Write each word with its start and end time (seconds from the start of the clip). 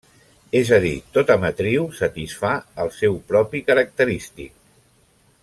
És 0.59 0.69
a 0.77 0.77
dir, 0.85 0.93
tota 1.17 1.35
matriu 1.43 1.85
satisfà 1.99 2.53
el 2.85 2.91
seu 2.97 3.21
propi 3.35 3.63
característic. 3.69 4.53